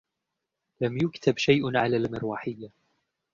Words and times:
لم 0.81 0.97
يكتب 0.97 1.37
شيء 1.37 1.77
على 1.77 1.97
المروحية. 1.97 2.69